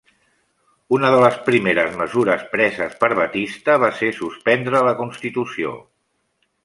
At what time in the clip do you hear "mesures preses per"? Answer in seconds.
1.99-3.11